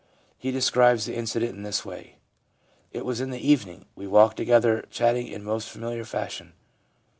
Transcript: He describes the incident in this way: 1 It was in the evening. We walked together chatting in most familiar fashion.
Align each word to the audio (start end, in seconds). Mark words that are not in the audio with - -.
He 0.39 0.49
describes 0.49 1.05
the 1.05 1.13
incident 1.13 1.53
in 1.55 1.61
this 1.61 1.85
way: 1.85 2.15
1 2.91 3.01
It 3.01 3.05
was 3.05 3.21
in 3.21 3.29
the 3.29 3.37
evening. 3.37 3.85
We 3.95 4.07
walked 4.07 4.37
together 4.37 4.83
chatting 4.89 5.27
in 5.27 5.43
most 5.43 5.69
familiar 5.69 6.05
fashion. 6.05 6.53